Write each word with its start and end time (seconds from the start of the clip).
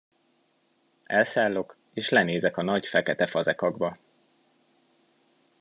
Elszállok, 1.03 1.77
és 1.93 2.09
lenézek 2.09 2.57
a 2.57 2.61
nagy, 2.61 2.85
fekete 2.87 3.27
fazekakba! 3.27 3.97